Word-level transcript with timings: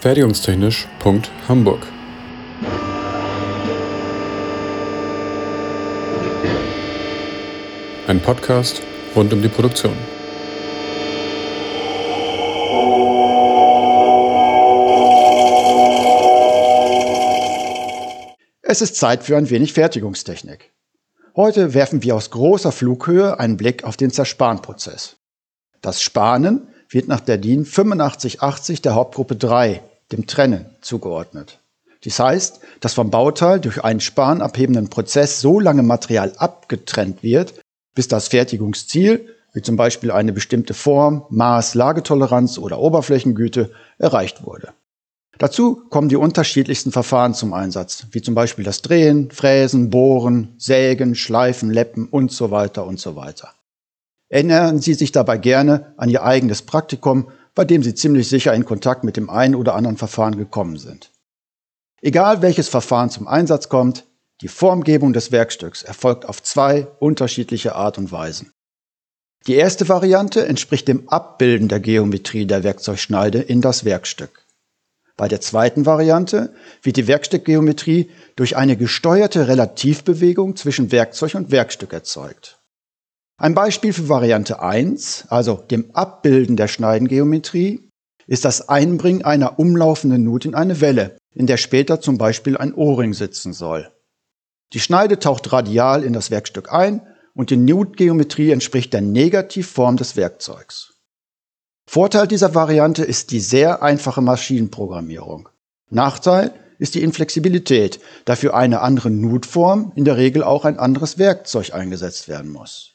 Fertigungstechnisch.hamburg 0.00 1.86
Ein 8.06 8.22
Podcast 8.22 8.80
rund 9.14 9.30
um 9.34 9.42
die 9.42 9.48
Produktion. 9.48 9.92
Es 18.62 18.80
ist 18.80 18.96
Zeit 18.96 19.24
für 19.24 19.36
ein 19.36 19.50
wenig 19.50 19.74
Fertigungstechnik. 19.74 20.72
Heute 21.36 21.74
werfen 21.74 22.02
wir 22.02 22.16
aus 22.16 22.30
großer 22.30 22.72
Flughöhe 22.72 23.38
einen 23.38 23.58
Blick 23.58 23.84
auf 23.84 23.98
den 23.98 24.10
Zerspanprozess. 24.10 25.16
Das 25.82 26.00
Spanen 26.00 26.68
wird 26.88 27.06
nach 27.06 27.20
der 27.20 27.36
DIN 27.36 27.66
8580 27.66 28.80
der 28.80 28.94
Hauptgruppe 28.94 29.36
3, 29.36 29.82
dem 30.12 30.26
Trennen, 30.26 30.66
zugeordnet. 30.80 31.58
Dies 32.04 32.18
heißt, 32.18 32.60
dass 32.80 32.94
vom 32.94 33.10
Bauteil 33.10 33.60
durch 33.60 33.84
einen 33.84 34.00
spanabhebenden 34.00 34.88
Prozess 34.88 35.40
so 35.40 35.60
lange 35.60 35.82
Material 35.82 36.32
abgetrennt 36.38 37.22
wird, 37.22 37.54
bis 37.94 38.08
das 38.08 38.28
Fertigungsziel, 38.28 39.28
wie 39.52 39.62
zum 39.62 39.76
Beispiel 39.76 40.10
eine 40.10 40.32
bestimmte 40.32 40.74
Form, 40.74 41.26
Maß, 41.28 41.74
Lagetoleranz 41.74 42.58
oder 42.58 42.78
Oberflächengüte, 42.78 43.72
erreicht 43.98 44.46
wurde. 44.46 44.72
Dazu 45.38 45.82
kommen 45.88 46.08
die 46.08 46.16
unterschiedlichsten 46.16 46.92
Verfahren 46.92 47.34
zum 47.34 47.54
Einsatz, 47.54 48.06
wie 48.12 48.20
zum 48.20 48.34
Beispiel 48.34 48.64
das 48.64 48.82
Drehen, 48.82 49.30
Fräsen, 49.30 49.90
Bohren, 49.90 50.54
Sägen, 50.58 51.14
Schleifen, 51.14 51.70
Leppen 51.70 52.06
und 52.06 52.30
so 52.30 52.50
weiter 52.50 52.86
und 52.86 53.00
so 53.00 53.16
weiter. 53.16 53.54
Erinnern 54.28 54.80
Sie 54.80 54.94
sich 54.94 55.12
dabei 55.12 55.38
gerne 55.38 55.94
an 55.96 56.08
Ihr 56.08 56.22
eigenes 56.22 56.62
Praktikum, 56.62 57.28
bei 57.60 57.66
dem 57.66 57.82
Sie 57.82 57.94
ziemlich 57.94 58.26
sicher 58.26 58.54
in 58.54 58.64
Kontakt 58.64 59.04
mit 59.04 59.18
dem 59.18 59.28
einen 59.28 59.54
oder 59.54 59.74
anderen 59.74 59.98
Verfahren 59.98 60.38
gekommen 60.38 60.78
sind. 60.78 61.10
Egal 62.00 62.40
welches 62.40 62.70
Verfahren 62.70 63.10
zum 63.10 63.28
Einsatz 63.28 63.68
kommt, 63.68 64.06
die 64.40 64.48
Formgebung 64.48 65.12
des 65.12 65.30
Werkstücks 65.30 65.82
erfolgt 65.82 66.24
auf 66.24 66.42
zwei 66.42 66.86
unterschiedliche 67.00 67.74
Art 67.74 67.98
und 67.98 68.10
Weisen. 68.12 68.50
Die 69.46 69.56
erste 69.56 69.90
Variante 69.90 70.46
entspricht 70.46 70.88
dem 70.88 71.10
Abbilden 71.10 71.68
der 71.68 71.80
Geometrie 71.80 72.46
der 72.46 72.64
Werkzeugschneide 72.64 73.40
in 73.40 73.60
das 73.60 73.84
Werkstück. 73.84 74.46
Bei 75.18 75.28
der 75.28 75.42
zweiten 75.42 75.84
Variante 75.84 76.54
wird 76.82 76.96
die 76.96 77.08
Werkstückgeometrie 77.08 78.10
durch 78.36 78.56
eine 78.56 78.78
gesteuerte 78.78 79.48
Relativbewegung 79.48 80.56
zwischen 80.56 80.92
Werkzeug 80.92 81.34
und 81.34 81.50
Werkstück 81.50 81.92
erzeugt. 81.92 82.59
Ein 83.40 83.54
Beispiel 83.54 83.94
für 83.94 84.10
Variante 84.10 84.60
1, 84.60 85.28
also 85.30 85.54
dem 85.54 85.92
Abbilden 85.94 86.58
der 86.58 86.68
Schneidengeometrie, 86.68 87.88
ist 88.26 88.44
das 88.44 88.68
Einbringen 88.68 89.24
einer 89.24 89.58
umlaufenden 89.58 90.22
Nut 90.22 90.44
in 90.44 90.54
eine 90.54 90.82
Welle, 90.82 91.16
in 91.34 91.46
der 91.46 91.56
später 91.56 92.02
zum 92.02 92.18
Beispiel 92.18 92.58
ein 92.58 92.74
O-Ring 92.74 93.14
sitzen 93.14 93.54
soll. 93.54 93.90
Die 94.74 94.78
Schneide 94.78 95.18
taucht 95.18 95.50
radial 95.54 96.04
in 96.04 96.12
das 96.12 96.30
Werkstück 96.30 96.70
ein 96.70 97.00
und 97.34 97.48
die 97.48 97.56
Nutgeometrie 97.56 98.50
entspricht 98.50 98.92
der 98.92 99.00
Negativform 99.00 99.96
des 99.96 100.16
Werkzeugs. 100.16 100.98
Vorteil 101.88 102.28
dieser 102.28 102.54
Variante 102.54 103.04
ist 103.04 103.30
die 103.30 103.40
sehr 103.40 103.82
einfache 103.82 104.20
Maschinenprogrammierung. 104.20 105.48
Nachteil 105.88 106.52
ist 106.78 106.94
die 106.94 107.02
Inflexibilität, 107.02 108.00
da 108.26 108.36
für 108.36 108.52
eine 108.52 108.82
andere 108.82 109.08
Nutform 109.08 109.92
in 109.94 110.04
der 110.04 110.18
Regel 110.18 110.44
auch 110.44 110.66
ein 110.66 110.78
anderes 110.78 111.16
Werkzeug 111.16 111.72
eingesetzt 111.72 112.28
werden 112.28 112.52
muss. 112.52 112.89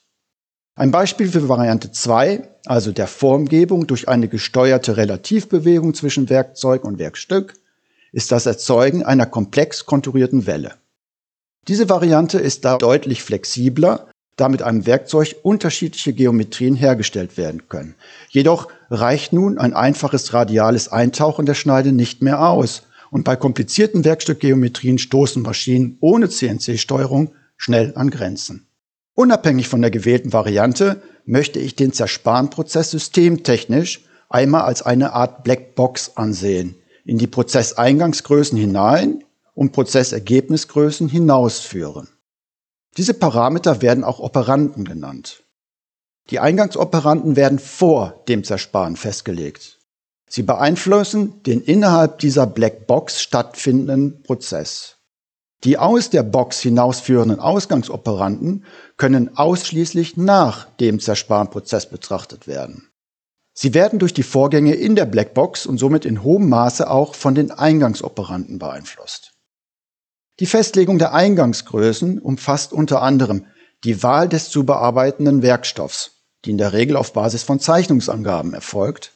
Ein 0.77 0.91
Beispiel 0.91 1.29
für 1.29 1.47
Variante 1.47 1.93
2, 1.93 2.49
also 2.65 2.91
der 2.91 3.07
Formgebung 3.07 3.87
durch 3.87 4.09
eine 4.09 4.27
gesteuerte 4.27 4.97
Relativbewegung 4.97 5.93
zwischen 5.93 6.29
Werkzeug 6.29 6.83
und 6.83 6.99
Werkstück, 6.99 7.53
ist 8.11 8.33
das 8.33 8.45
Erzeugen 8.45 9.01
einer 9.01 9.25
komplex 9.25 9.85
konturierten 9.85 10.45
Welle. 10.47 10.73
Diese 11.69 11.87
Variante 11.87 12.39
ist 12.39 12.65
da 12.65 12.77
deutlich 12.77 13.23
flexibler, 13.23 14.09
da 14.35 14.49
mit 14.49 14.63
einem 14.63 14.85
Werkzeug 14.85 15.37
unterschiedliche 15.43 16.11
Geometrien 16.11 16.75
hergestellt 16.75 17.37
werden 17.37 17.69
können. 17.69 17.95
Jedoch 18.27 18.67
reicht 18.89 19.31
nun 19.31 19.57
ein 19.57 19.73
einfaches 19.73 20.33
radiales 20.33 20.91
Eintauchen 20.91 21.45
der 21.45 21.53
Schneide 21.53 21.93
nicht 21.93 22.21
mehr 22.21 22.45
aus 22.45 22.83
und 23.11 23.23
bei 23.23 23.37
komplizierten 23.37 24.03
Werkstückgeometrien 24.03 24.97
stoßen 24.97 25.41
Maschinen 25.41 25.97
ohne 26.01 26.27
CNC-Steuerung 26.27 27.33
schnell 27.55 27.93
an 27.95 28.09
Grenzen. 28.09 28.67
Unabhängig 29.15 29.69
von 29.69 29.81
der 29.81 29.91
gewählten 29.91 30.33
Variante 30.33 31.01
möchte 31.25 31.59
ich 31.59 31.75
den 31.75 31.93
Zersparenprozess 31.93 32.91
systemtechnisch 32.91 34.03
einmal 34.29 34.63
als 34.63 34.81
eine 34.81 35.13
Art 35.13 35.43
Blackbox 35.43 36.17
ansehen, 36.17 36.75
in 37.05 37.17
die 37.17 37.27
Prozesseingangsgrößen 37.27 38.57
hinein 38.57 39.23
und 39.53 39.71
Prozessergebnisgrößen 39.71 41.07
hinausführen. 41.07 42.09
Diese 42.97 43.13
Parameter 43.13 43.81
werden 43.81 44.03
auch 44.03 44.19
Operanten 44.19 44.83
genannt. 44.83 45.43
Die 46.29 46.39
Eingangsoperanten 46.39 47.35
werden 47.35 47.59
vor 47.59 48.23
dem 48.27 48.43
Zersparen 48.43 48.95
festgelegt. 48.95 49.79
Sie 50.27 50.43
beeinflussen 50.43 51.41
den 51.43 51.61
innerhalb 51.61 52.19
dieser 52.19 52.47
Blackbox 52.47 53.21
stattfindenden 53.21 54.23
Prozess. 54.23 54.97
Die 55.65 55.79
aus 55.79 56.11
der 56.11 56.21
Box 56.21 56.59
hinausführenden 56.61 57.39
Ausgangsoperanten 57.39 58.65
können 58.97 59.35
ausschließlich 59.35 60.15
nach 60.15 60.69
dem 60.77 60.99
Zersparenprozess 60.99 61.89
betrachtet 61.89 62.47
werden. 62.47 62.91
Sie 63.57 63.73
werden 63.73 63.97
durch 63.97 64.13
die 64.13 64.23
Vorgänge 64.23 64.75
in 64.75 64.95
der 64.95 65.05
Blackbox 65.05 65.65
und 65.65 65.79
somit 65.79 66.05
in 66.05 66.21
hohem 66.21 66.49
Maße 66.49 66.89
auch 66.89 67.15
von 67.15 67.33
den 67.33 67.51
Eingangsoperanten 67.51 68.59
beeinflusst. 68.59 69.33
Die 70.39 70.45
Festlegung 70.45 70.99
der 70.99 71.13
Eingangsgrößen 71.13 72.19
umfasst 72.19 72.71
unter 72.71 73.01
anderem 73.01 73.45
die 73.83 74.03
Wahl 74.03 74.29
des 74.29 74.49
zu 74.49 74.65
bearbeitenden 74.65 75.41
Werkstoffs, 75.41 76.11
die 76.43 76.51
in 76.51 76.57
der 76.57 76.73
Regel 76.73 76.95
auf 76.95 77.13
Basis 77.13 77.41
von 77.41 77.59
Zeichnungsangaben 77.59 78.53
erfolgt, 78.53 79.13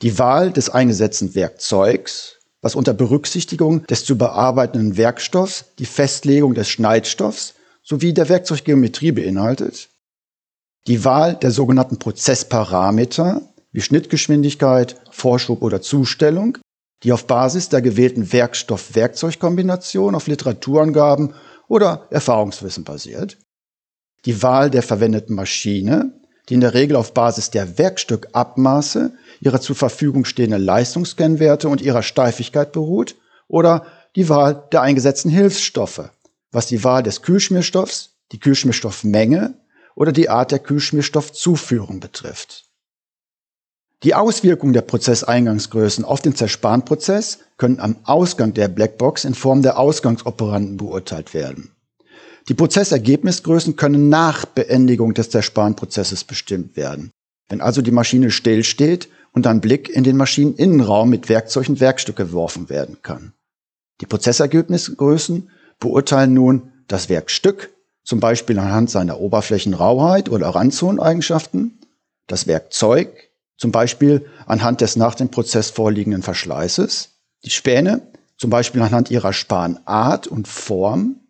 die 0.00 0.18
Wahl 0.18 0.50
des 0.50 0.70
eingesetzten 0.70 1.34
Werkzeugs, 1.36 2.38
was 2.62 2.76
unter 2.76 2.94
Berücksichtigung 2.94 3.86
des 3.88 4.04
zu 4.04 4.16
bearbeitenden 4.16 4.96
Werkstoffs 4.96 5.66
die 5.78 5.84
Festlegung 5.84 6.54
des 6.54 6.70
Schneidstoffs 6.70 7.54
sowie 7.82 8.14
der 8.14 8.28
Werkzeuggeometrie 8.28 9.12
beinhaltet, 9.12 9.88
die 10.86 11.04
Wahl 11.04 11.34
der 11.34 11.50
sogenannten 11.50 11.98
Prozessparameter 11.98 13.42
wie 13.72 13.80
Schnittgeschwindigkeit, 13.80 15.00
Vorschub 15.10 15.62
oder 15.62 15.82
Zustellung, 15.82 16.58
die 17.02 17.12
auf 17.12 17.26
Basis 17.26 17.68
der 17.68 17.82
gewählten 17.82 18.32
Werkstoff-Werkzeugkombination 18.32 20.14
auf 20.14 20.28
Literaturangaben 20.28 21.34
oder 21.66 22.06
Erfahrungswissen 22.10 22.84
basiert, 22.84 23.38
die 24.24 24.42
Wahl 24.42 24.70
der 24.70 24.82
verwendeten 24.82 25.34
Maschine, 25.34 26.12
die 26.48 26.54
in 26.54 26.60
der 26.60 26.74
Regel 26.74 26.96
auf 26.96 27.14
Basis 27.14 27.50
der 27.50 27.78
Werkstückabmaße 27.78 29.12
ihrer 29.42 29.60
zur 29.60 29.74
Verfügung 29.74 30.24
stehenden 30.24 30.62
Leistungskennwerte 30.62 31.68
und 31.68 31.80
ihrer 31.80 32.04
Steifigkeit 32.04 32.70
beruht 32.72 33.16
oder 33.48 33.86
die 34.14 34.28
Wahl 34.28 34.68
der 34.70 34.82
eingesetzten 34.82 35.30
Hilfsstoffe, 35.30 36.10
was 36.52 36.66
die 36.66 36.84
Wahl 36.84 37.02
des 37.02 37.22
Kühlschmierstoffs, 37.22 38.10
die 38.30 38.38
Kühlschmierstoffmenge 38.38 39.54
oder 39.96 40.12
die 40.12 40.28
Art 40.28 40.52
der 40.52 40.60
Kühlschmierstoffzuführung 40.60 41.98
betrifft. 41.98 42.66
Die 44.04 44.14
Auswirkungen 44.14 44.72
der 44.72 44.82
Prozesseingangsgrößen 44.82 46.04
auf 46.04 46.22
den 46.22 46.36
Zerspanprozess 46.36 47.40
können 47.56 47.80
am 47.80 47.96
Ausgang 48.04 48.54
der 48.54 48.68
Blackbox 48.68 49.24
in 49.24 49.34
Form 49.34 49.62
der 49.62 49.76
Ausgangsoperanten 49.76 50.76
beurteilt 50.76 51.34
werden. 51.34 51.72
Die 52.48 52.54
Prozessergebnisgrößen 52.54 53.76
können 53.76 54.08
nach 54.08 54.44
Beendigung 54.44 55.14
des 55.14 55.30
Zerspanprozesses 55.30 56.24
bestimmt 56.24 56.76
werden. 56.76 57.10
Wenn 57.48 57.60
also 57.60 57.82
die 57.82 57.90
Maschine 57.90 58.30
stillsteht 58.30 59.08
und 59.32 59.46
ein 59.46 59.60
Blick 59.60 59.88
in 59.88 60.04
den 60.04 60.16
Maschineninnenraum 60.16 61.08
mit 61.08 61.28
Werkzeug 61.28 61.68
und 61.68 61.80
Werkstück 61.80 62.16
geworfen 62.16 62.68
werden 62.68 62.98
kann. 63.02 63.32
Die 64.00 64.06
Prozessergebnisgrößen 64.06 65.50
beurteilen 65.78 66.34
nun 66.34 66.72
das 66.88 67.08
Werkstück, 67.08 67.70
zum 68.04 68.20
Beispiel 68.20 68.58
anhand 68.58 68.90
seiner 68.90 69.20
Oberflächenrauheit 69.20 70.28
oder 70.28 70.48
Randzoneneigenschaften, 70.48 71.78
das 72.26 72.46
Werkzeug, 72.46 73.30
zum 73.56 73.72
Beispiel 73.72 74.26
anhand 74.46 74.80
des 74.80 74.96
nach 74.96 75.14
dem 75.14 75.30
Prozess 75.30 75.70
vorliegenden 75.70 76.22
Verschleißes, 76.22 77.10
die 77.44 77.50
Späne, 77.50 78.02
zum 78.36 78.50
Beispiel 78.50 78.82
anhand 78.82 79.10
ihrer 79.10 79.32
Spanart 79.32 80.26
und 80.26 80.48
Form, 80.48 81.20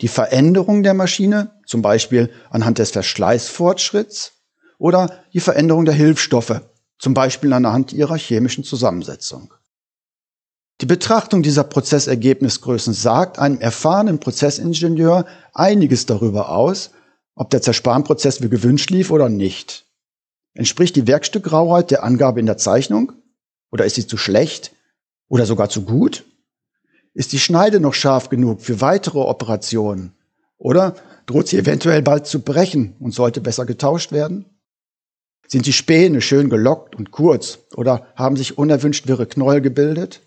die 0.00 0.08
Veränderung 0.08 0.82
der 0.82 0.94
Maschine, 0.94 1.50
zum 1.66 1.82
Beispiel 1.82 2.30
anhand 2.50 2.78
des 2.78 2.90
Verschleißfortschritts 2.90 4.32
oder 4.78 5.24
die 5.32 5.40
Veränderung 5.40 5.86
der 5.86 5.94
Hilfsstoffe, 5.94 6.60
zum 6.98 7.14
Beispiel 7.14 7.52
anhand 7.52 7.92
ihrer 7.92 8.16
chemischen 8.16 8.64
Zusammensetzung. 8.64 9.54
Die 10.80 10.86
Betrachtung 10.86 11.42
dieser 11.42 11.64
Prozessergebnisgrößen 11.64 12.92
sagt 12.92 13.38
einem 13.38 13.60
erfahrenen 13.60 14.20
Prozessingenieur 14.20 15.26
einiges 15.52 16.06
darüber 16.06 16.50
aus, 16.50 16.90
ob 17.34 17.50
der 17.50 17.62
Zersparenprozess 17.62 18.42
wie 18.42 18.48
gewünscht 18.48 18.90
lief 18.90 19.10
oder 19.10 19.28
nicht. 19.28 19.86
Entspricht 20.54 20.96
die 20.96 21.06
Werkstückgrauheit 21.06 21.90
der 21.90 22.04
Angabe 22.04 22.40
in 22.40 22.46
der 22.46 22.58
Zeichnung 22.58 23.12
oder 23.70 23.84
ist 23.84 23.96
sie 23.96 24.06
zu 24.06 24.16
schlecht 24.16 24.72
Oder 25.28 25.44
sogar 25.46 25.68
zu 25.68 25.82
gut? 25.82 26.24
Ist 27.12 27.32
die 27.32 27.38
Schneide 27.38 27.80
noch 27.80 27.94
scharf 27.94 28.28
genug 28.28 28.62
für 28.62 28.80
weitere 28.80 29.18
Operationen? 29.18 30.14
Oder 30.56 30.96
droht 31.26 31.48
sie 31.48 31.58
eventuell 31.58 32.02
bald 32.02 32.26
zu 32.26 32.40
brechen 32.40 32.96
und 32.98 33.12
sollte 33.12 33.40
besser 33.40 33.66
getauscht 33.66 34.10
werden? 34.12 34.46
Sind 35.50 35.64
die 35.64 35.72
Späne 35.72 36.20
schön 36.20 36.50
gelockt 36.50 36.94
und 36.94 37.10
kurz 37.10 37.60
oder 37.74 38.06
haben 38.16 38.36
sich 38.36 38.58
unerwünscht 38.58 39.08
wirre 39.08 39.26
Knäuel 39.26 39.62
gebildet? 39.62 40.20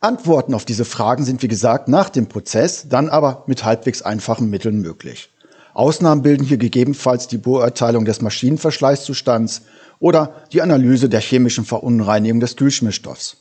Antworten 0.00 0.54
auf 0.54 0.64
diese 0.64 0.86
Fragen 0.86 1.22
sind 1.22 1.42
wie 1.42 1.48
gesagt 1.48 1.88
nach 1.88 2.08
dem 2.08 2.26
Prozess, 2.26 2.88
dann 2.88 3.10
aber 3.10 3.44
mit 3.46 3.64
halbwegs 3.64 4.00
einfachen 4.00 4.48
Mitteln 4.48 4.80
möglich. 4.80 5.28
Ausnahmen 5.74 6.22
bilden 6.22 6.44
hier 6.44 6.56
gegebenenfalls 6.56 7.28
die 7.28 7.36
Beurteilung 7.36 8.06
des 8.06 8.22
Maschinenverschleißzustands 8.22 9.62
oder 9.98 10.34
die 10.50 10.62
Analyse 10.62 11.10
der 11.10 11.20
chemischen 11.20 11.66
Verunreinigung 11.66 12.40
des 12.40 12.56
Kühlschmierstoffs. 12.56 13.36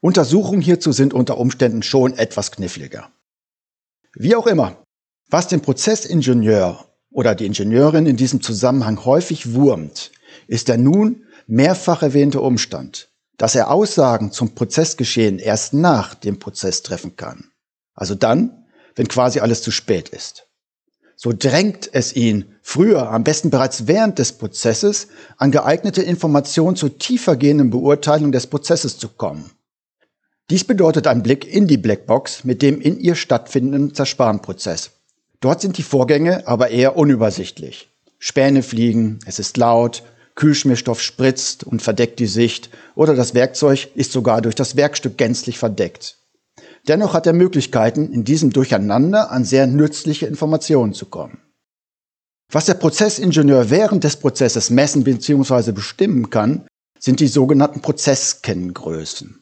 Untersuchungen 0.00 0.60
hierzu 0.60 0.90
sind 0.90 1.14
unter 1.14 1.38
Umständen 1.38 1.84
schon 1.84 2.18
etwas 2.18 2.50
kniffliger. 2.50 3.10
Wie 4.14 4.34
auch 4.34 4.48
immer, 4.48 4.76
was 5.30 5.46
den 5.46 5.60
Prozessingenieur 5.60 6.84
oder 7.10 7.36
die 7.36 7.46
Ingenieurin 7.46 8.06
in 8.06 8.16
diesem 8.16 8.40
Zusammenhang 8.40 9.04
häufig 9.04 9.54
wurmt, 9.54 10.10
ist 10.46 10.68
der 10.68 10.78
nun 10.78 11.24
mehrfach 11.46 12.02
erwähnte 12.02 12.40
Umstand, 12.40 13.08
dass 13.36 13.54
er 13.54 13.70
Aussagen 13.70 14.32
zum 14.32 14.54
Prozessgeschehen 14.54 15.38
erst 15.38 15.74
nach 15.74 16.14
dem 16.14 16.38
Prozess 16.38 16.82
treffen 16.82 17.16
kann. 17.16 17.50
Also 17.94 18.14
dann, 18.14 18.66
wenn 18.94 19.08
quasi 19.08 19.40
alles 19.40 19.62
zu 19.62 19.70
spät 19.70 20.08
ist. 20.08 20.46
So 21.18 21.32
drängt 21.32 21.88
es 21.92 22.14
ihn, 22.14 22.56
früher, 22.60 23.10
am 23.10 23.24
besten 23.24 23.48
bereits 23.48 23.86
während 23.86 24.18
des 24.18 24.32
Prozesses, 24.32 25.08
an 25.38 25.50
geeignete 25.50 26.02
Informationen 26.02 26.76
zur 26.76 26.98
tiefergehenden 26.98 27.70
Beurteilung 27.70 28.32
des 28.32 28.46
Prozesses 28.46 28.98
zu 28.98 29.08
kommen. 29.08 29.50
Dies 30.50 30.64
bedeutet 30.64 31.06
ein 31.06 31.22
Blick 31.22 31.50
in 31.50 31.66
die 31.66 31.78
Blackbox 31.78 32.44
mit 32.44 32.60
dem 32.60 32.80
in 32.80 33.00
ihr 33.00 33.14
stattfindenden 33.14 33.94
Zersparenprozess. 33.94 34.90
Dort 35.40 35.60
sind 35.60 35.78
die 35.78 35.82
Vorgänge 35.82 36.46
aber 36.46 36.68
eher 36.68 36.96
unübersichtlich. 36.96 37.88
Späne 38.18 38.62
fliegen, 38.62 39.18
es 39.26 39.38
ist 39.38 39.56
laut, 39.56 40.02
Kühlschmierstoff 40.36 41.00
spritzt 41.02 41.64
und 41.64 41.82
verdeckt 41.82 42.20
die 42.20 42.26
Sicht 42.26 42.70
oder 42.94 43.14
das 43.14 43.34
Werkzeug 43.34 43.88
ist 43.94 44.12
sogar 44.12 44.42
durch 44.42 44.54
das 44.54 44.76
Werkstück 44.76 45.18
gänzlich 45.18 45.58
verdeckt. 45.58 46.18
Dennoch 46.86 47.14
hat 47.14 47.26
er 47.26 47.32
Möglichkeiten, 47.32 48.12
in 48.12 48.24
diesem 48.24 48.52
Durcheinander 48.52 49.32
an 49.32 49.44
sehr 49.44 49.66
nützliche 49.66 50.26
Informationen 50.26 50.92
zu 50.92 51.06
kommen. 51.06 51.38
Was 52.52 52.66
der 52.66 52.74
Prozessingenieur 52.74 53.70
während 53.70 54.04
des 54.04 54.16
Prozesses 54.16 54.70
messen 54.70 55.02
bzw. 55.02 55.72
bestimmen 55.72 56.30
kann, 56.30 56.66
sind 56.98 57.18
die 57.18 57.26
sogenannten 57.26 57.80
Prozesskenngrößen. 57.80 59.40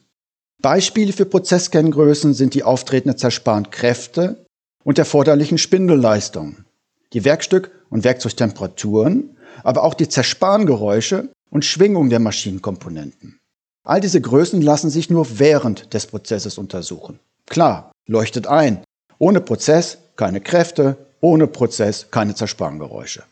Beispiele 0.61 1.13
für 1.13 1.25
Prozesskenngrößen 1.25 2.33
sind 2.33 2.55
die 2.55 2.63
auftretenden 2.63 3.17
zersparen 3.17 3.69
Kräfte 3.69 4.45
und 4.83 4.97
erforderlichen 4.97 5.57
Spindelleistungen, 5.57 6.65
die 7.13 7.23
Werkstück- 7.23 7.69
und 7.89 8.03
Werkzeugtemperaturen 8.03 9.34
aber 9.65 9.83
auch 9.83 9.95
die 9.95 10.07
Zerspangeräusche 10.07 11.29
und 11.49 11.65
Schwingung 11.65 12.09
der 12.09 12.19
Maschinenkomponenten. 12.19 13.39
All 13.83 13.99
diese 13.99 14.21
Größen 14.21 14.61
lassen 14.61 14.89
sich 14.89 15.09
nur 15.09 15.39
während 15.39 15.93
des 15.93 16.07
Prozesses 16.07 16.57
untersuchen. 16.57 17.19
Klar, 17.47 17.91
leuchtet 18.07 18.47
ein. 18.47 18.83
Ohne 19.17 19.41
Prozess 19.41 19.97
keine 20.15 20.39
Kräfte, 20.39 20.97
ohne 21.19 21.47
Prozess 21.47 22.11
keine 22.11 22.35
Zerspangeräusche. 22.35 23.23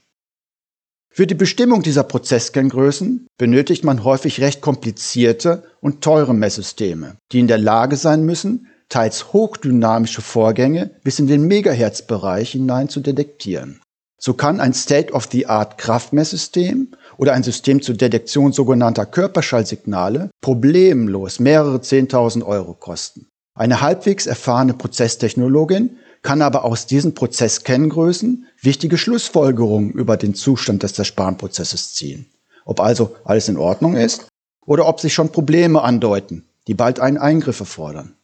Für 1.10 1.28
die 1.28 1.36
Bestimmung 1.36 1.84
dieser 1.84 2.04
Prozesskenngrößen 2.04 3.28
benötigt 3.38 3.84
man 3.84 4.04
häufig 4.04 4.42
recht 4.42 4.62
komplizierte 4.62 5.64
und 5.80 6.02
teure 6.02 6.34
Messsysteme, 6.34 7.18
die 7.32 7.40
in 7.40 7.48
der 7.48 7.60
Lage 7.60 7.96
sein 7.96 8.26
müssen, 8.26 8.68
teils 8.90 9.34
hochdynamische 9.34 10.24
Vorgänge 10.24 10.90
bis 11.04 11.20
in 11.20 11.28
den 11.28 11.46
Megahertz-Bereich 11.46 12.52
hinein 12.52 12.90
zu 12.90 13.00
detektieren. 13.00 13.83
So 14.26 14.34
kann 14.34 14.62
ein 14.62 14.74
State-of-the-Art 14.74 15.78
Kraftmesssystem 15.78 16.94
oder 17.18 17.34
ein 17.34 17.44
System 17.44 17.82
zur 17.82 17.96
Detektion 17.96 18.54
sogenannter 18.54 19.06
Körperschallsignale 19.06 20.30
problemlos 20.40 21.42
mehrere 21.42 21.80
10.000 21.80 22.46
Euro 22.46 22.74
kosten. 22.74 23.28
Eine 23.54 23.82
halbwegs 23.82 24.26
erfahrene 24.26 24.76
Prozesstechnologin 24.76 25.98
kann 26.22 26.42
aber 26.42 26.64
aus 26.64 26.86
diesen 26.86 27.16
Prozesskenngrößen 27.16 28.48
wichtige 28.62 28.98
Schlussfolgerungen 28.98 29.92
über 29.92 30.16
den 30.16 30.36
Zustand 30.36 30.84
des 30.84 30.94
Zersparenprozesses 30.94 31.94
ziehen. 31.94 32.28
Ob 32.64 32.80
also 32.80 33.18
alles 33.26 33.50
in 33.50 33.58
Ordnung 33.58 33.98
ist 33.98 34.28
oder 34.66 34.88
ob 34.88 35.02
sich 35.02 35.14
schon 35.14 35.34
Probleme 35.34 35.82
andeuten, 35.82 36.46
die 36.68 36.76
bald 36.76 37.02
einen 37.02 37.18
Eingriff 37.18 37.60
erfordern. 37.60 38.16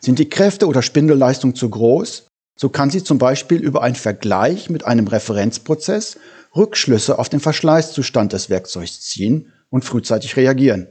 Sind 0.00 0.20
die 0.20 0.28
Kräfte 0.28 0.68
oder 0.68 0.82
Spindelleistung 0.82 1.56
zu 1.56 1.68
groß, 1.68 2.28
so 2.58 2.68
kann 2.68 2.90
sie 2.90 3.02
zum 3.02 3.18
Beispiel 3.18 3.62
über 3.62 3.82
einen 3.82 3.94
Vergleich 3.94 4.68
mit 4.68 4.84
einem 4.84 5.06
Referenzprozess 5.06 6.18
Rückschlüsse 6.56 7.18
auf 7.18 7.28
den 7.28 7.40
Verschleißzustand 7.40 8.32
des 8.32 8.50
Werkzeugs 8.50 9.00
ziehen 9.00 9.52
und 9.70 9.84
frühzeitig 9.84 10.36
reagieren. 10.36 10.88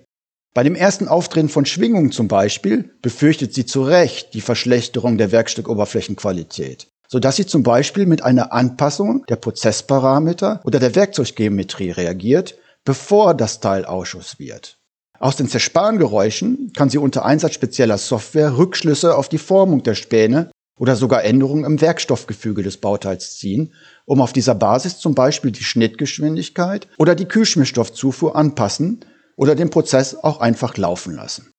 Bei 0.53 0.63
dem 0.63 0.75
ersten 0.75 1.07
Auftreten 1.07 1.49
von 1.49 1.65
Schwingungen 1.65 2.11
zum 2.11 2.27
Beispiel 2.27 2.95
befürchtet 3.01 3.53
sie 3.53 3.65
zu 3.65 3.83
Recht 3.83 4.33
die 4.33 4.41
Verschlechterung 4.41 5.17
der 5.17 5.31
Werkstückoberflächenqualität, 5.31 6.87
sodass 7.07 7.35
sie 7.35 7.45
zum 7.45 7.63
Beispiel 7.63 8.05
mit 8.05 8.23
einer 8.23 8.53
Anpassung 8.53 9.25
der 9.27 9.35
Prozessparameter 9.35 10.61
oder 10.63 10.79
der 10.79 10.95
Werkzeuggeometrie 10.95 11.91
reagiert, 11.91 12.57
bevor 12.85 13.33
das 13.33 13.59
Teil 13.59 13.85
Ausschuss 13.85 14.39
wird. 14.39 14.77
Aus 15.19 15.35
den 15.35 15.49
Zersparengeräuschen 15.49 16.71
kann 16.75 16.89
sie 16.89 16.99
unter 16.99 17.25
Einsatz 17.25 17.55
spezieller 17.55 17.97
Software 17.97 18.57
Rückschlüsse 18.57 19.15
auf 19.15 19.29
die 19.29 19.39
Formung 19.39 19.83
der 19.83 19.95
Späne 19.95 20.51
oder 20.77 20.95
sogar 20.95 21.23
Änderungen 21.23 21.65
im 21.65 21.81
Werkstoffgefüge 21.81 22.63
des 22.63 22.77
Bauteils 22.77 23.37
ziehen, 23.37 23.73
um 24.05 24.21
auf 24.21 24.33
dieser 24.33 24.55
Basis 24.55 24.99
zum 24.99 25.15
Beispiel 25.15 25.51
die 25.51 25.63
Schnittgeschwindigkeit 25.63 26.87
oder 26.97 27.15
die 27.15 27.25
Kühlschmierstoffzufuhr 27.25 28.35
anpassen 28.35 29.05
oder 29.35 29.55
den 29.55 29.69
Prozess 29.69 30.15
auch 30.15 30.39
einfach 30.39 30.77
laufen 30.77 31.15
lassen. 31.15 31.51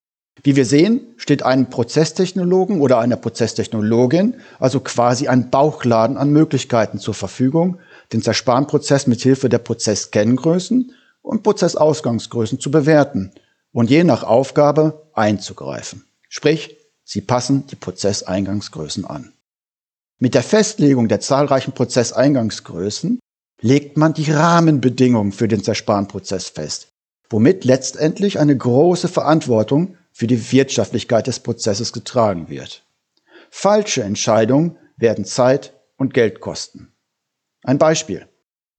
Wie 0.43 0.55
wir 0.55 0.65
sehen, 0.65 1.01
steht 1.17 1.43
einem 1.43 1.69
Prozesstechnologen 1.69 2.81
oder 2.81 2.99
einer 3.01 3.17
Prozesstechnologin 3.17 4.37
also 4.61 4.81
quasi 4.81 5.27
ein 5.27 5.51
Bauchladen 5.51 6.17
an 6.17 6.31
Möglichkeiten 6.31 6.99
zur 6.99 7.15
Verfügung, 7.15 7.79
den 8.13 8.23
Zersparenprozess 8.23 9.09
mit 9.09 9.21
Hilfe 9.21 9.49
der 9.49 9.59
Prozesskenngrößen 9.59 10.93
und 11.23 11.43
Prozessausgangsgrößen 11.43 12.61
zu 12.61 12.71
bewerten 12.71 13.33
und 13.73 13.91
je 13.91 14.05
nach 14.05 14.23
Aufgabe 14.23 15.09
einzugreifen. 15.13 16.05
Sprich, 16.29 16.78
Sie 17.11 17.23
passen 17.23 17.67
die 17.67 17.77
Prozesseingangsgrößen 17.77 19.07
an. 19.07 19.33
Mit 20.19 20.35
der 20.35 20.43
Festlegung 20.43 21.09
der 21.09 21.21
zahlreichen 21.21 21.73
Prozesseingangsgrößen 21.73 23.19
legt 23.63 23.97
man 23.97 24.13
die 24.13 24.31
Rahmenbedingungen 24.31 25.33
für 25.33 25.49
den 25.49 25.65
Zersparenprozess 25.65 26.51
fest, 26.51 26.89
womit 27.31 27.65
letztendlich 27.65 28.39
eine 28.39 28.55
große 28.55 29.09
Verantwortung 29.09 29.97
für 30.13 30.27
die 30.27 30.53
Wirtschaftlichkeit 30.53 31.27
des 31.27 31.41
Prozesses 31.41 31.95
getragen 31.95 32.51
wird. 32.51 32.85
Falsche 33.49 34.03
Entscheidungen 34.03 34.77
werden 34.99 35.25
Zeit 35.25 35.73
und 35.97 36.13
Geld 36.13 36.41
kosten. 36.41 36.93
Ein 37.63 37.79
Beispiel. 37.79 38.29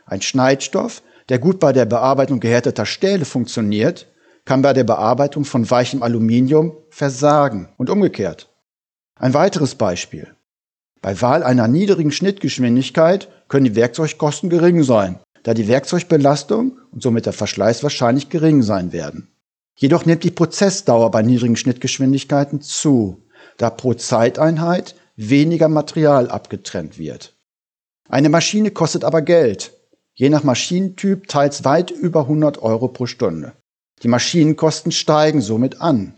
Ein 0.05 0.21
Schneidstoff, 0.21 1.01
der 1.29 1.39
gut 1.39 1.59
bei 1.59 1.73
der 1.73 1.85
Bearbeitung 1.85 2.39
gehärteter 2.39 2.85
Stähle 2.85 3.25
funktioniert, 3.25 4.05
kann 4.45 4.61
bei 4.61 4.73
der 4.73 4.83
Bearbeitung 4.83 5.45
von 5.45 5.69
weichem 5.69 6.03
Aluminium 6.03 6.75
versagen 6.89 7.69
und 7.77 7.89
umgekehrt. 7.89 8.49
Ein 9.15 9.33
weiteres 9.33 9.75
Beispiel. 9.75 10.27
Bei 11.01 11.21
Wahl 11.21 11.43
einer 11.43 11.67
niedrigen 11.67 12.11
Schnittgeschwindigkeit 12.11 13.29
können 13.47 13.65
die 13.65 13.75
Werkzeugkosten 13.75 14.49
gering 14.49 14.83
sein, 14.83 15.19
da 15.43 15.53
die 15.53 15.67
Werkzeugbelastung 15.67 16.77
und 16.91 17.01
somit 17.01 17.25
der 17.25 17.33
Verschleiß 17.33 17.83
wahrscheinlich 17.83 18.29
gering 18.29 18.61
sein 18.61 18.91
werden. 18.91 19.29
Jedoch 19.75 20.05
nimmt 20.05 20.23
die 20.23 20.31
Prozessdauer 20.31 21.09
bei 21.11 21.21
niedrigen 21.21 21.55
Schnittgeschwindigkeiten 21.55 22.61
zu, 22.61 23.23
da 23.57 23.69
pro 23.69 23.93
Zeiteinheit 23.93 24.95
weniger 25.15 25.69
Material 25.69 26.29
abgetrennt 26.29 26.97
wird. 26.97 27.33
Eine 28.09 28.29
Maschine 28.29 28.71
kostet 28.71 29.03
aber 29.03 29.21
Geld, 29.21 29.71
je 30.15 30.29
nach 30.29 30.43
Maschinentyp 30.43 31.27
teils 31.27 31.63
weit 31.63 31.91
über 31.91 32.21
100 32.21 32.61
Euro 32.61 32.89
pro 32.89 33.05
Stunde. 33.05 33.53
Die 34.03 34.07
Maschinenkosten 34.07 34.91
steigen 34.91 35.41
somit 35.41 35.81
an. 35.81 36.13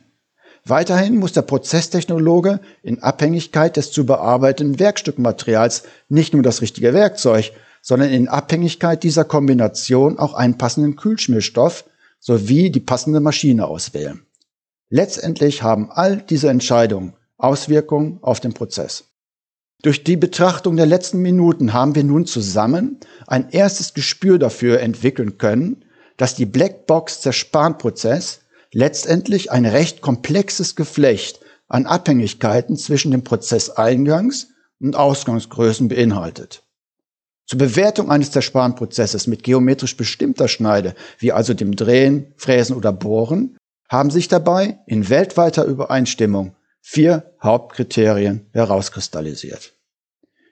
Weiterhin 0.64 1.18
muss 1.18 1.34
der 1.34 1.42
Prozesstechnologe 1.42 2.60
in 2.84 3.02
Abhängigkeit 3.02 3.78
des 3.78 3.92
zu 3.92 4.06
bearbeitenden 4.06 4.80
Werkstückmaterials 4.80 5.84
nicht 6.08 6.34
nur 6.34 6.44
das 6.44 6.62
richtige 6.62 6.94
Werkzeug, 6.94 7.52
sondern 7.82 8.10
in 8.10 8.28
Abhängigkeit 8.28 9.02
dieser 9.02 9.26
Kombination 9.26 10.20
auch 10.20 10.36
einen 10.36 10.58
passenden 10.58 10.96
Kühlschmierstoff 10.96 11.86
sowie 12.20 12.70
die 12.70 12.80
passende 12.80 13.20
Maschine 13.20 13.66
auswählen. 13.66 14.22
Letztendlich 14.90 15.64
haben 15.64 15.90
all 15.90 16.18
diese 16.18 16.50
Entscheidungen 16.50 17.14
Auswirkungen 17.38 18.20
auf 18.22 18.40
den 18.40 18.54
Prozess. 18.54 19.06
Durch 19.82 20.04
die 20.04 20.18
Betrachtung 20.18 20.76
der 20.76 20.86
letzten 20.86 21.24
Minuten 21.24 21.74
haben 21.74 21.96
wir 21.96 22.04
nun 22.04 22.28
zusammen 22.28 23.00
ein 23.26 23.50
erstes 23.50 23.96
Gespür 23.96 24.38
dafür 24.38 24.80
entwickeln 24.80 25.40
können, 25.40 25.84
dass 26.22 26.36
die 26.36 26.46
Blackbox 26.46 27.22
Zersparenprozess 27.22 28.42
letztendlich 28.72 29.52
ein 29.52 29.66
recht 29.66 30.02
komplexes 30.02 30.76
Geflecht 30.76 31.40
an 31.68 31.88
Abhängigkeiten 31.88 32.78
zwischen 32.78 33.10
dem 33.10 33.24
Prozesseingangs- 33.24 34.46
und 34.80 34.96
Ausgangsgrößen 34.96 35.88
beinhaltet. 35.88 36.62
Zur 37.48 37.58
Bewertung 37.58 38.12
eines 38.12 38.30
Zersparenprozesses 38.30 39.26
mit 39.26 39.42
geometrisch 39.42 39.98
bestimmter 39.98 40.48
Schneide, 40.48 40.94
wie 41.18 41.32
also 41.32 41.56
dem 41.56 41.76
Drehen, 41.76 42.36
Fräsen 42.38 42.76
oder 42.76 42.94
Bohren, 42.94 43.58
haben 43.90 44.12
sich 44.12 44.28
dabei 44.28 44.78
in 44.86 45.10
weltweiter 45.10 45.66
Übereinstimmung 45.66 46.56
vier 46.82 47.34
Hauptkriterien 47.42 48.48
herauskristallisiert. 48.54 49.74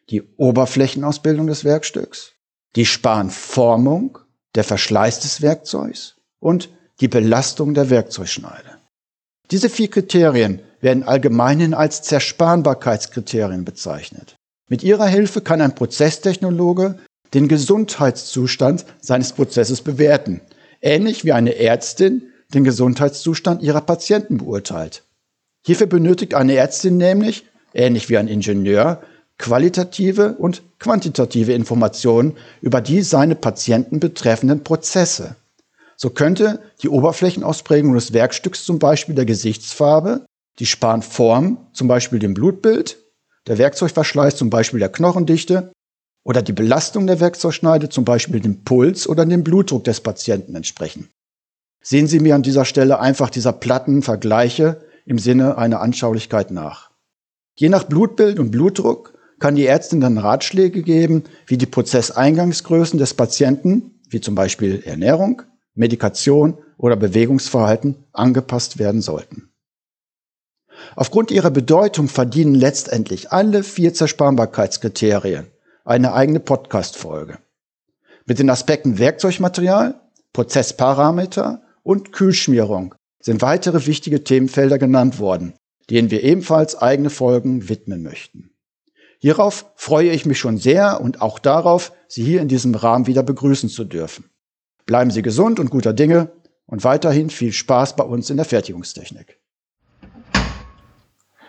Die 0.09 0.23
Oberflächenausbildung 0.35 1.45
des 1.45 1.63
Werkstücks, 1.63 2.31
die 2.75 2.87
Spanformung, 2.87 4.17
der 4.55 4.63
Verschleiß 4.63 5.19
des 5.19 5.41
Werkzeugs 5.41 6.15
und 6.39 6.69
die 7.01 7.07
Belastung 7.07 7.73
der 7.73 7.89
Werkzeugschneide. 7.89 8.77
Diese 9.51 9.69
vier 9.69 9.89
Kriterien 9.89 10.61
werden 10.81 11.03
allgemeinhin 11.03 11.73
als 11.73 12.01
Zerspanbarkeitskriterien 12.03 13.65
bezeichnet. 13.65 14.35
Mit 14.69 14.83
ihrer 14.83 15.07
Hilfe 15.07 15.41
kann 15.41 15.61
ein 15.61 15.75
Prozesstechnologe 15.75 16.99
den 17.33 17.47
Gesundheitszustand 17.47 18.85
seines 19.01 19.33
Prozesses 19.33 19.81
bewerten, 19.81 20.41
ähnlich 20.81 21.25
wie 21.25 21.33
eine 21.33 21.55
Ärztin 21.55 22.31
den 22.53 22.63
Gesundheitszustand 22.63 23.61
ihrer 23.61 23.81
Patienten 23.81 24.37
beurteilt. 24.37 25.03
Hierfür 25.65 25.87
benötigt 25.87 26.33
eine 26.33 26.55
Ärztin 26.55 26.97
nämlich, 26.97 27.45
ähnlich 27.73 28.09
wie 28.09 28.17
ein 28.17 28.27
Ingenieur, 28.27 29.01
qualitative 29.39 30.35
und 30.37 30.61
quantitative 30.77 31.53
Informationen 31.53 32.37
über 32.61 32.81
die 32.81 33.01
seine 33.01 33.35
Patienten 33.35 33.99
betreffenden 33.99 34.63
Prozesse. 34.63 35.35
So 35.95 36.11
könnte 36.11 36.59
die 36.83 36.89
Oberflächenausprägung 36.89 37.93
des 37.93 38.13
Werkstücks 38.13 38.63
zum 38.63 38.77
Beispiel 38.77 39.15
der 39.15 39.25
Gesichtsfarbe, 39.25 40.25
die 40.59 40.65
Spanform, 40.65 41.57
zum 41.73 41.87
Beispiel 41.87 42.19
dem 42.19 42.33
Blutbild, 42.33 42.97
der 43.47 43.57
Werkzeugverschleiß, 43.57 44.35
zum 44.35 44.49
Beispiel 44.49 44.79
der 44.79 44.89
Knochendichte, 44.89 45.71
oder 46.23 46.41
die 46.41 46.53
Belastung 46.53 47.07
der 47.07 47.19
Werkzeugschneide, 47.19 47.89
zum 47.89 48.05
Beispiel 48.05 48.41
dem 48.41 48.63
Puls 48.63 49.07
oder 49.07 49.25
dem 49.25 49.43
Blutdruck 49.43 49.85
des 49.85 50.01
Patienten 50.01 50.53
entsprechen. 50.53 51.09
Sehen 51.81 52.07
Sie 52.07 52.19
mir 52.19 52.35
an 52.35 52.43
dieser 52.43 52.65
Stelle 52.65 52.99
einfach 52.99 53.29
dieser 53.29 53.53
platten 53.53 54.03
Vergleiche 54.03 54.81
im 55.05 55.17
Sinne 55.17 55.57
einer 55.57 55.79
Anschaulichkeit 55.79 56.51
nach. 56.51 56.91
Je 57.55 57.69
nach 57.69 57.85
Blutbild 57.85 58.37
und 58.37 58.51
Blutdruck 58.51 59.18
kann 59.39 59.55
die 59.55 59.65
Ärztin 59.65 60.01
dann 60.01 60.17
Ratschläge 60.17 60.81
geben, 60.83 61.23
wie 61.47 61.57
die 61.57 61.65
Prozesseingangsgrößen 61.65 62.99
des 62.99 63.13
Patienten, 63.13 63.99
wie 64.09 64.21
zum 64.21 64.35
Beispiel 64.35 64.83
Ernährung, 64.85 65.41
Medikation 65.75 66.57
oder 66.77 66.95
Bewegungsverhalten, 66.95 67.95
angepasst 68.11 68.79
werden 68.79 69.01
sollten. 69.01 69.49
Aufgrund 70.95 71.31
ihrer 71.31 71.51
Bedeutung 71.51 72.07
verdienen 72.07 72.55
letztendlich 72.55 73.31
alle 73.31 73.63
vier 73.63 73.93
Zersparbarkeitskriterien 73.93 75.47
eine 75.85 76.13
eigene 76.13 76.39
Podcast-Folge. 76.39 77.39
Mit 78.25 78.39
den 78.39 78.49
Aspekten 78.49 78.99
Werkzeugmaterial, 78.99 79.99
Prozessparameter 80.33 81.63
und 81.83 82.11
Kühlschmierung 82.11 82.95
sind 83.19 83.41
weitere 83.41 83.87
wichtige 83.87 84.23
Themenfelder 84.23 84.77
genannt 84.77 85.19
worden, 85.19 85.53
denen 85.89 86.11
wir 86.11 86.23
ebenfalls 86.23 86.75
eigene 86.75 87.09
Folgen 87.09 87.69
widmen 87.69 88.03
möchten. 88.03 88.51
Hierauf 89.21 89.65
freue 89.75 90.11
ich 90.11 90.25
mich 90.25 90.39
schon 90.39 90.57
sehr 90.57 91.01
und 91.01 91.21
auch 91.21 91.39
darauf, 91.39 91.91
Sie 92.07 92.23
hier 92.23 92.41
in 92.41 92.47
diesem 92.47 92.73
Rahmen 92.73 93.05
wieder 93.05 93.21
begrüßen 93.21 93.69
zu 93.69 93.83
dürfen. 93.83 94.29
Bleiben 94.85 95.11
Sie 95.11 95.21
gesund 95.21 95.59
und 95.59 95.69
guter 95.69 95.93
Dinge 95.93 96.31
und 96.65 96.85
weiterhin 96.85 97.29
viel 97.29 97.51
Spaß 97.51 97.97
bei 97.97 98.03
uns 98.05 98.29
in 98.29 98.37
der 98.37 98.45
Fertigungstechnik. 98.45 99.37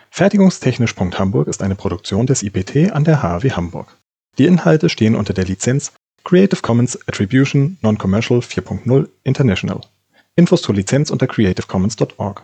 Fertigungstechnisch.hamburg 0.09 1.47
ist 1.47 1.63
eine 1.63 1.75
Produktion 1.75 2.27
des 2.27 2.43
IPT 2.43 2.91
an 2.91 3.05
der 3.05 3.23
HAW 3.23 3.49
Hamburg. 3.51 3.97
Die 4.37 4.45
Inhalte 4.45 4.89
stehen 4.89 5.15
unter 5.15 5.33
der 5.33 5.45
Lizenz 5.45 5.93
Creative 6.25 6.61
Commons 6.61 6.99
Attribution 7.07 7.77
Non-Commercial 7.81 8.41
4.0 8.41 9.07
International. 9.23 9.81
Infos 10.35 10.61
zur 10.61 10.75
Lizenz 10.75 11.09
unter 11.09 11.27
creativecommons.org. 11.27 12.43